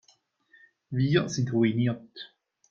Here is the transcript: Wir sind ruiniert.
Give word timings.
Wir 0.89 1.29
sind 1.29 1.53
ruiniert. 1.53 2.33